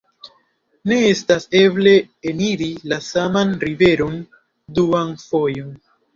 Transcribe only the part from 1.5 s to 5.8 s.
eble eniri la saman riveron duan fojon.